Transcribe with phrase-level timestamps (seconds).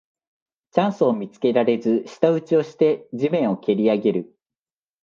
[0.71, 4.35] チャンスを見つけられず舌打ちをして地面をけりあげる